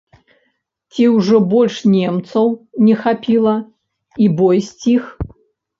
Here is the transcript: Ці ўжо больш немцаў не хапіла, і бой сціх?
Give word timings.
Ці 0.95 1.03
ўжо 1.15 1.41
больш 1.51 1.77
немцаў 1.97 2.45
не 2.87 2.93
хапіла, 3.05 3.55
і 4.27 4.33
бой 4.43 4.57
сціх? 4.73 5.03